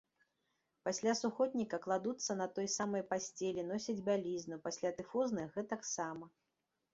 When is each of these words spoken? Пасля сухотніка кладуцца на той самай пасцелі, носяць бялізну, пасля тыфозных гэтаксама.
Пасля 0.87 1.11
сухотніка 1.17 1.77
кладуцца 1.83 2.35
на 2.39 2.47
той 2.55 2.67
самай 2.77 3.03
пасцелі, 3.11 3.67
носяць 3.73 3.97
бялізну, 4.09 4.59
пасля 4.65 4.89
тыфозных 5.03 5.47
гэтаксама. 5.61 6.25